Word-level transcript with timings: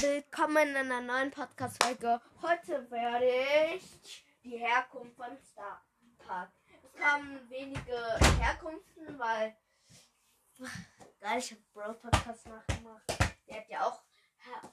Willkommen 0.00 0.68
in 0.68 0.76
einer 0.76 1.00
neuen 1.00 1.32
Podcast-Folge. 1.32 2.20
Heute 2.40 2.88
werde 2.88 3.74
ich 3.74 4.24
die 4.44 4.56
Herkunft 4.56 5.16
von 5.16 5.36
Star 5.50 5.84
Park. 6.18 6.52
Es 6.84 7.02
kommen 7.02 7.40
wenige 7.50 7.96
Herkunften, 8.38 9.18
weil 9.18 9.56
geil, 11.20 11.38
ich 11.40 11.50
habe 11.50 11.62
Bro 11.72 11.94
Podcast 11.94 12.46
nachgemacht. 12.46 13.02
Der 13.48 13.56
hat 13.56 13.68
ja 13.68 13.86
auch 13.86 14.04
Her 14.36 14.72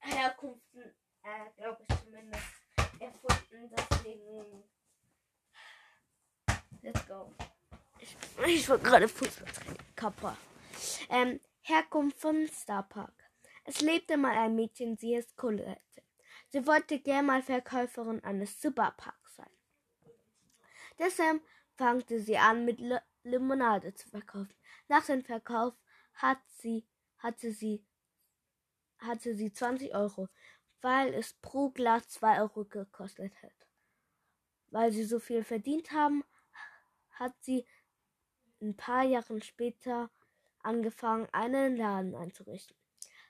Herkunften, 0.00 0.82
äh, 1.22 1.50
glaube 1.56 1.82
ich 1.88 1.96
zumindest, 2.04 2.44
erfunden. 3.00 3.74
Deswegen, 3.74 4.64
let's 6.82 7.06
go. 7.06 7.32
Ich, 8.00 8.14
ich 8.44 8.68
war 8.68 8.76
gerade 8.76 9.08
Fußballtraining. 9.08 9.78
Kappa. 9.96 10.36
Ähm, 11.08 11.40
Herkunft 11.62 12.20
von 12.20 12.46
Star 12.48 12.82
Park. 12.82 13.17
Es 13.68 13.82
lebte 13.82 14.16
mal 14.16 14.34
ein 14.34 14.54
Mädchen, 14.54 14.96
sie 14.96 15.14
ist 15.14 15.36
Colette. 15.36 16.02
Sie 16.48 16.66
wollte 16.66 17.00
gern 17.00 17.26
mal 17.26 17.42
Verkäuferin 17.42 18.24
eines 18.24 18.62
Superparks 18.62 19.36
sein. 19.36 19.50
Deshalb 20.98 21.42
fangte 21.76 22.18
sie 22.18 22.38
an, 22.38 22.64
mit 22.64 22.80
L 22.80 22.98
Limonade 23.24 23.92
zu 23.92 24.08
verkaufen. 24.08 24.54
Nach 24.88 25.04
dem 25.04 25.22
Verkauf 25.22 25.74
hat 26.14 26.38
sie, 26.46 26.86
hatte, 27.18 27.52
sie, 27.52 27.84
hatte 29.00 29.34
sie 29.34 29.52
20 29.52 29.94
Euro, 29.94 30.30
weil 30.80 31.12
es 31.12 31.34
pro 31.34 31.68
Glas 31.68 32.08
2 32.08 32.40
Euro 32.40 32.64
gekostet 32.64 33.34
hat. 33.42 33.66
Weil 34.70 34.92
sie 34.92 35.04
so 35.04 35.20
viel 35.20 35.44
verdient 35.44 35.92
haben, 35.92 36.24
hat 37.10 37.34
sie 37.42 37.66
ein 38.62 38.74
paar 38.78 39.04
Jahre 39.04 39.42
später 39.42 40.10
angefangen, 40.62 41.28
einen 41.32 41.76
Laden 41.76 42.14
einzurichten. 42.14 42.78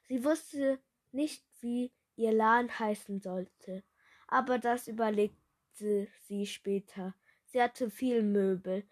Sie 0.08 0.24
wusste 0.24 0.80
nicht, 1.12 1.44
wie 1.60 1.92
ihr 2.16 2.32
Laden 2.32 2.78
heißen 2.78 3.20
sollte, 3.20 3.84
aber 4.26 4.58
das 4.58 4.88
überlegte 4.88 6.08
sie 6.26 6.46
später. 6.46 7.14
Sie 7.44 7.62
hatte 7.62 7.90
viel 7.90 8.22
Möbel, 8.22 8.88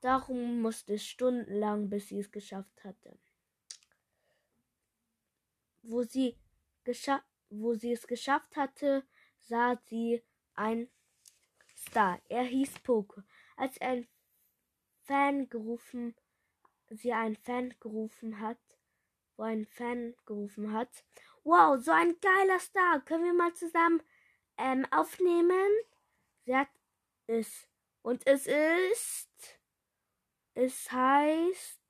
darum 0.00 0.60
musste 0.60 0.94
es 0.94 1.06
stundenlang, 1.06 1.88
bis 1.88 2.08
sie 2.08 2.20
es 2.20 2.30
geschafft 2.30 2.84
hatte. 2.84 3.18
Wo 5.82 6.02
sie, 6.02 6.36
wo 7.48 7.74
sie 7.74 7.92
es 7.92 8.06
geschafft 8.06 8.56
hatte, 8.56 9.04
sah 9.40 9.80
sie 9.86 10.22
ein 10.54 10.90
Star. 11.76 12.20
Er 12.28 12.44
hieß 12.44 12.80
Poke. 12.80 13.24
Als 13.56 13.80
ein 13.80 14.06
Fan 15.04 15.48
gerufen, 15.48 16.14
sie 16.90 17.12
einen 17.12 17.36
Fan 17.36 17.74
gerufen 17.80 18.40
hat, 18.40 18.58
wo 19.40 19.44
ein 19.44 19.64
Fan 19.64 20.14
gerufen 20.26 20.72
hat. 20.72 21.02
Wow, 21.44 21.82
so 21.82 21.90
ein 21.90 22.14
geiler 22.20 22.60
Star. 22.60 23.00
Können 23.00 23.24
wir 23.24 23.32
mal 23.32 23.54
zusammen 23.54 24.02
ähm, 24.58 24.86
aufnehmen? 24.90 25.70
Sie 26.44 26.54
es. 27.26 27.66
Und 28.02 28.26
es 28.26 28.46
ist. 28.46 29.58
Es 30.52 30.92
heißt. 30.92 31.80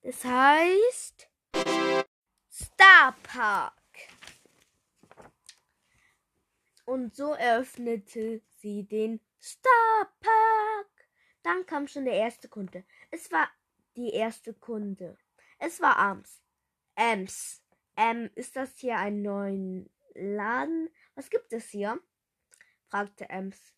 Es 0.00 0.24
heißt. 0.24 1.28
Star 2.50 3.14
Park. 3.22 3.74
Und 6.86 7.14
so 7.14 7.34
eröffnete 7.34 8.40
sie 8.58 8.84
den 8.84 9.20
Star 9.38 10.10
Park. 10.20 11.08
Dann 11.42 11.66
kam 11.66 11.86
schon 11.86 12.06
der 12.06 12.14
erste 12.14 12.48
Kunde. 12.48 12.84
Es 13.10 13.30
war 13.30 13.50
die 13.96 14.10
erste 14.10 14.54
Kunde. 14.54 15.18
Es 15.64 15.80
war 15.80 15.96
abends. 15.96 16.42
Ems. 16.96 17.62
Ähm, 17.96 18.30
ist 18.34 18.56
das 18.56 18.76
hier 18.78 18.96
ein 18.98 19.22
neuer 19.22 19.84
Laden? 20.14 20.88
Was 21.14 21.30
gibt 21.30 21.52
es 21.52 21.68
hier? 21.68 22.00
fragte 22.88 23.30
Ems. 23.30 23.72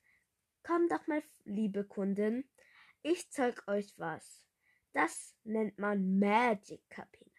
Komm 0.63 0.89
doch 0.89 1.07
mal, 1.09 1.23
liebe 1.45 1.85
Kundin. 1.85 2.49
Ich 3.03 3.31
zeig 3.31 3.69
euch 3.69 3.93
was. 3.99 4.47
Das 4.95 5.37
nennt 5.45 5.79
man 5.79 6.19
Magic 6.19 6.89
Kabine. 6.89 7.31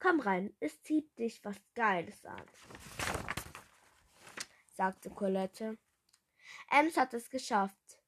Komm 0.00 0.18
rein, 0.18 0.56
es 0.58 0.82
zieht 0.82 1.16
dich 1.16 1.44
was 1.44 1.62
Geiles 1.76 2.24
an, 2.24 2.44
sagte 4.72 5.08
Colette. 5.08 5.78
Ems 6.68 6.96
hat 6.96 7.14
es 7.14 7.30
geschafft. 7.30 8.00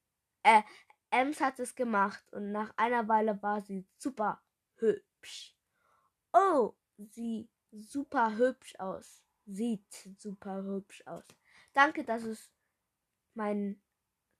Äh, 0.43 0.63
Ems 1.11 1.39
hat 1.39 1.61
es 1.61 1.75
gemacht 1.75 2.25
und 2.33 2.51
nach 2.51 2.73
einer 2.75 3.07
Weile 3.07 3.41
war 3.41 3.61
sie 3.61 3.87
super 3.97 4.43
hübsch 4.75 5.14
hübsch. 5.25 5.55
Oh, 6.33 6.73
sie 6.97 7.49
super 7.71 8.37
hübsch 8.37 8.75
aus. 8.79 9.23
Sieht 9.45 9.91
super 10.17 10.63
hübsch 10.63 11.03
aus. 11.05 11.25
Danke, 11.73 12.03
das 12.03 12.23
ist 12.23 12.51
mein 13.33 13.81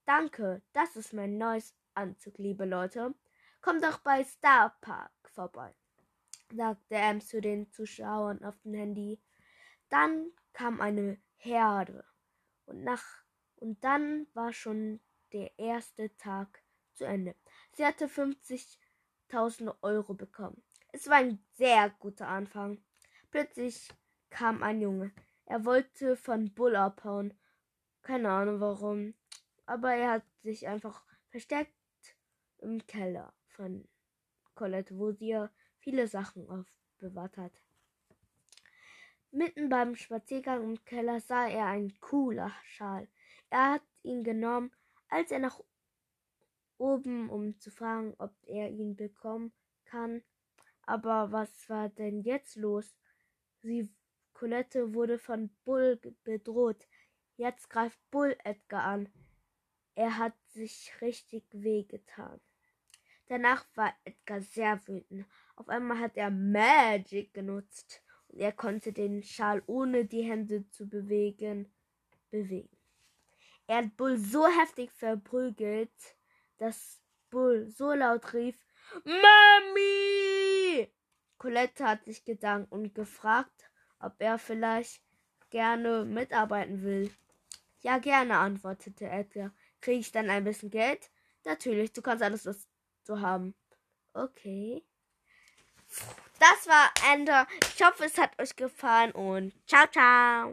Danke, 0.04 0.62
das 0.72 0.94
ist 0.94 1.12
mein 1.12 1.36
neues 1.36 1.74
Anzug, 1.94 2.38
liebe 2.38 2.64
Leute. 2.64 3.14
Kommt 3.60 3.82
doch 3.82 3.98
bei 3.98 4.22
Star 4.22 4.76
Park 4.80 5.12
vorbei, 5.24 5.74
sagte 6.54 6.94
Em 6.94 7.20
zu 7.20 7.40
den 7.40 7.70
Zuschauern 7.72 8.44
auf 8.44 8.56
dem 8.62 8.74
Handy. 8.74 9.20
Dann 9.88 10.30
kam 10.52 10.80
eine 10.80 11.18
Herde 11.36 12.04
und 12.66 12.84
nach 12.84 13.24
und 13.56 13.82
dann 13.82 14.28
war 14.34 14.52
schon 14.52 15.00
der 15.32 15.58
erste 15.58 16.16
Tag 16.16 16.62
zu 16.94 17.04
Ende. 17.04 17.34
Sie 17.72 17.84
hatte 17.84 18.08
50.000 19.30 19.74
Euro 19.82 20.14
bekommen. 20.14 20.62
Es 20.92 21.08
war 21.08 21.16
ein 21.16 21.38
sehr 21.52 21.90
guter 21.98 22.28
Anfang. 22.28 22.78
Plötzlich 23.30 23.88
kam 24.30 24.62
ein 24.62 24.80
Junge. 24.80 25.12
Er 25.44 25.64
wollte 25.64 26.16
von 26.16 26.52
Bull 26.54 26.76
abhauen. 26.76 27.34
Keine 28.02 28.30
Ahnung 28.30 28.60
warum. 28.60 29.14
Aber 29.66 29.92
er 29.92 30.12
hat 30.12 30.24
sich 30.42 30.68
einfach 30.68 31.04
versteckt 31.28 31.74
im 32.58 32.86
Keller 32.86 33.32
von 33.48 33.86
Colette, 34.54 34.96
wo 34.98 35.12
sie 35.12 35.46
viele 35.78 36.08
Sachen 36.08 36.48
aufbewahrt 36.48 37.36
hat. 37.36 37.52
Mitten 39.30 39.68
beim 39.68 39.96
Spaziergang 39.96 40.62
im 40.62 40.84
Keller 40.84 41.20
sah 41.20 41.46
er 41.46 41.66
einen 41.66 41.98
cooler 42.00 42.52
Schal. 42.64 43.08
Er 43.50 43.74
hat 43.74 43.82
ihn 44.02 44.24
genommen, 44.24 44.72
als 45.08 45.30
er 45.30 45.40
nach 45.40 45.60
oben, 46.78 47.30
um 47.30 47.58
zu 47.58 47.70
fragen, 47.70 48.14
ob 48.18 48.34
er 48.46 48.70
ihn 48.70 48.96
bekommen 48.96 49.52
kann. 49.84 50.22
Aber 50.82 51.32
was 51.32 51.68
war 51.68 51.88
denn 51.88 52.20
jetzt 52.22 52.56
los? 52.56 52.96
Sie, 53.62 53.88
Colette 54.32 54.94
wurde 54.94 55.18
von 55.18 55.50
Bull 55.64 56.00
bedroht. 56.24 56.86
Jetzt 57.36 57.70
greift 57.70 57.98
Bull 58.10 58.36
Edgar 58.44 58.84
an. 58.84 59.08
Er 59.94 60.18
hat 60.18 60.34
sich 60.48 60.92
richtig 61.00 61.44
wehgetan. 61.52 62.40
Danach 63.28 63.64
war 63.74 63.92
Edgar 64.04 64.40
sehr 64.40 64.80
wütend. 64.86 65.26
Auf 65.56 65.68
einmal 65.68 65.98
hat 65.98 66.16
er 66.16 66.30
Magic 66.30 67.34
genutzt 67.34 68.02
und 68.28 68.38
er 68.38 68.52
konnte 68.52 68.92
den 68.92 69.22
Schal 69.22 69.62
ohne 69.66 70.04
die 70.04 70.22
Hände 70.22 70.68
zu 70.70 70.88
bewegen 70.88 71.72
bewegen. 72.30 72.76
Er 73.66 73.78
hat 73.78 73.96
Bull 73.96 74.16
so 74.18 74.46
heftig 74.46 74.92
verprügelt, 74.92 76.15
dass 76.58 77.00
Bull 77.30 77.68
so 77.68 77.92
laut 77.92 78.32
rief, 78.34 78.56
Mami! 79.04 80.88
Colette 81.38 81.84
hat 81.84 82.04
sich 82.04 82.24
gedankt 82.24 82.72
und 82.72 82.94
gefragt, 82.94 83.70
ob 84.00 84.14
er 84.18 84.38
vielleicht 84.38 85.02
gerne 85.50 86.04
mitarbeiten 86.04 86.82
will. 86.82 87.12
Ja, 87.80 87.98
gerne, 87.98 88.38
antwortete 88.38 89.06
Edgar. 89.06 89.52
Kriege 89.80 90.00
ich 90.00 90.12
dann 90.12 90.30
ein 90.30 90.44
bisschen 90.44 90.70
Geld? 90.70 91.10
Natürlich, 91.44 91.92
du 91.92 92.02
kannst 92.02 92.22
alles, 92.22 92.46
was 92.46 92.66
du 93.06 93.20
haben. 93.20 93.54
Okay. 94.14 94.82
Das 96.38 96.66
war 96.66 96.90
Ende. 97.12 97.46
Ich 97.74 97.82
hoffe, 97.84 98.04
es 98.04 98.18
hat 98.18 98.40
euch 98.40 98.56
gefallen 98.56 99.12
und 99.12 99.52
ciao, 99.66 99.86
ciao. 99.86 100.44